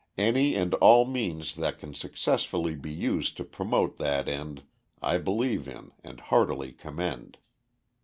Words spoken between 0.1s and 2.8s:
Any and all means that can successfully